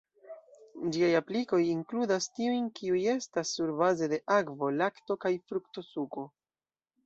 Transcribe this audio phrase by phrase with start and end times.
[0.95, 6.29] Ĝiaj aplikoj inkludas tiujn kiuj estas surbaze de akvo, lakto kaj frukto-suko.